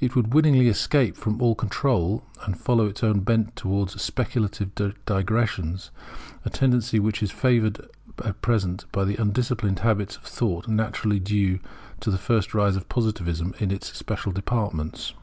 [0.00, 4.74] It would willingly escape from all control and follow its own bent towards speculative
[5.06, 5.92] digressions;
[6.44, 7.30] a tendency which is
[8.24, 11.60] at present favoured by the undisciplined habits of thought naturally due
[12.00, 15.14] to the first rise of Positivism in its special departments.